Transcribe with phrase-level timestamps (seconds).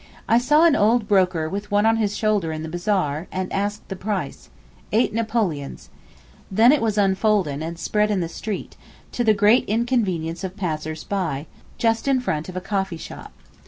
[0.27, 3.87] I saw an old broker with one on his shoulder in the bazaar, and asked
[3.87, 4.49] the price,
[4.91, 8.75] 'eight napoleons'—then it was unfolded and spread in the street,
[9.11, 11.45] to the great inconvenience of passers by,
[11.77, 13.31] just in front of a coffee shop.